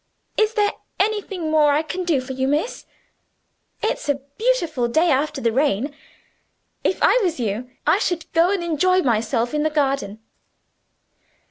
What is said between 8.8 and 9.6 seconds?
myself